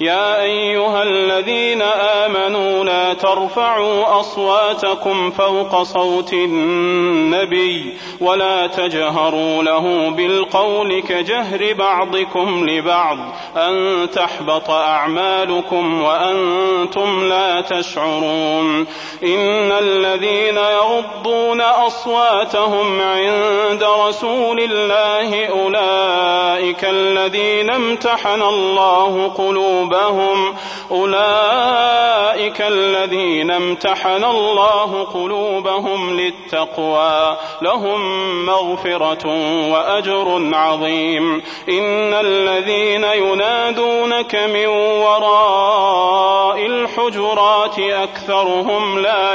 [0.00, 11.72] يا أيها الذين آمنوا لا ترفعوا أصواتكم فوق صوت النبي ولا تجهروا له بالقول كجهر
[11.78, 13.18] بعضكم لبعض
[13.56, 18.86] أن تحبط أعمالكم وأنتم لا تشعرون
[19.22, 30.54] إن الذين يغضون أصواتهم عند رسول الله أولئك الذين امتحن الله قلوبهم قلوبهم.
[30.90, 37.36] أولئك الذين امتحن الله قلوبهم للتقوى.
[37.62, 38.00] لهم
[38.46, 39.26] مغفرة
[39.72, 41.42] وأجر عظيم.
[41.68, 44.66] إن الذين ينادونك من
[45.02, 49.34] وراء الحجرات أكثرهم لا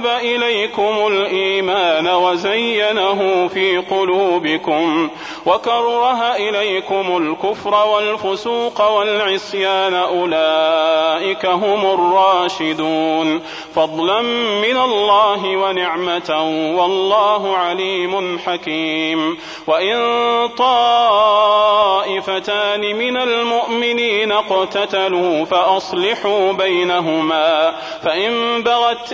[0.05, 5.09] إليكم الإيمان وزينه في قلوبكم
[5.45, 13.41] وكره إليكم الكفر والفسوق والعصيان أولئك هم الراشدون
[13.75, 14.21] فضلا
[14.61, 16.43] من الله ونعمة
[16.77, 19.97] والله عليم حكيم وإن
[22.01, 29.13] طائفتان من المؤمنين اقتتلوا فأصلحوا بينهما فإن بغت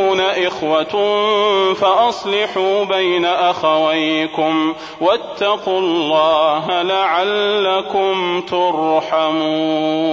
[0.47, 0.93] إخوة
[1.73, 10.11] فأصلحوا بين أخويكم واتقوا الله لعلكم ترحمون.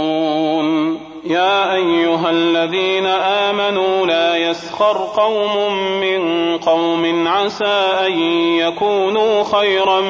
[1.24, 8.12] يا أيها الذين آمنوا لا يسخر قوم من قوم عسى أن
[8.58, 10.00] يكونوا خيرا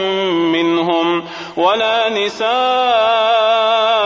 [0.53, 1.25] منهم
[1.57, 3.98] ولا نساء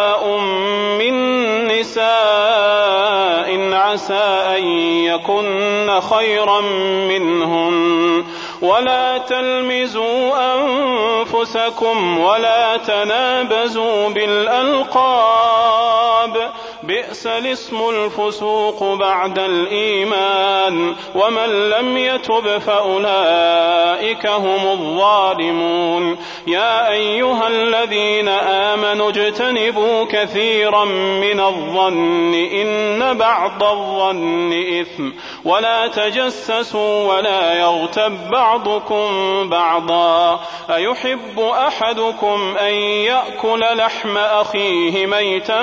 [5.15, 6.61] يكن خيرا
[7.09, 8.25] منهن.
[8.63, 15.53] ولا تلمزوا أنفسكم ولا تنابزوا بالألقاب.
[16.83, 26.19] بئس الاسم الفسوق بعد الإيمان ومن لم يتب فأولئك هم الظالمون.
[26.47, 35.11] يا أيها الذين آمنوا اجتنبوا كثيرا من الظن إن بعض الظن إثم.
[35.45, 39.09] ولا تجسسوا ولا يغتب بعضكم
[39.49, 40.41] بعضا.
[40.71, 45.63] أيحب أحدكم أن يأكل لحم أخيه ميتا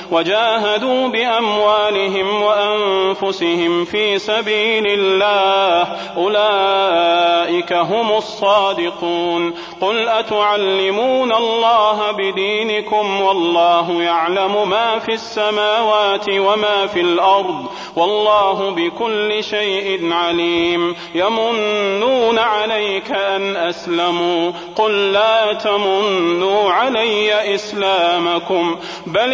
[0.11, 5.87] وجاهدوا بأموالهم وأنفسهم في سبيل الله.
[6.17, 9.53] أولئك هم الصادقون.
[9.81, 17.65] قل أتعلمون الله بدينكم والله يعلم ما في السماوات وما في الأرض
[17.95, 20.95] والله بكل شيء عليم.
[21.15, 24.51] يمنون عليك أن أسلموا.
[24.75, 28.75] قل لا تمنوا علي إسلامكم.
[29.07, 29.33] بل